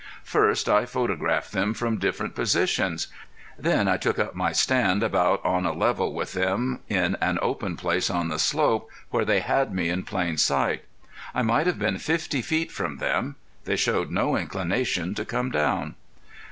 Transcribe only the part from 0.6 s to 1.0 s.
I